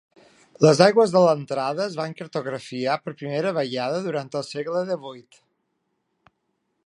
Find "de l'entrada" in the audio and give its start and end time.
1.15-1.85